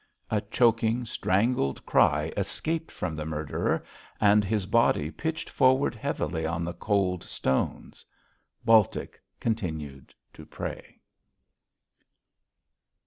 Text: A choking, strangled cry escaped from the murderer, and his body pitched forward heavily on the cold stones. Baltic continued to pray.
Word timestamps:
A 0.31 0.41
choking, 0.41 1.05
strangled 1.05 1.85
cry 1.85 2.33
escaped 2.35 2.91
from 2.91 3.15
the 3.15 3.23
murderer, 3.23 3.83
and 4.19 4.43
his 4.43 4.65
body 4.65 5.11
pitched 5.11 5.47
forward 5.47 5.93
heavily 5.93 6.43
on 6.43 6.63
the 6.65 6.73
cold 6.73 7.23
stones. 7.23 8.03
Baltic 8.65 9.21
continued 9.39 10.15
to 10.33 10.43
pray. 10.43 10.99